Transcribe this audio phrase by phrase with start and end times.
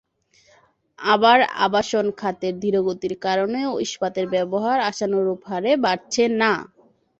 [0.99, 6.53] আবার আবাসন খাতের ধীরগতির কারণেও ইস্পাতের ব্যবহার আশানুরূপ হারে বাড়ছে না।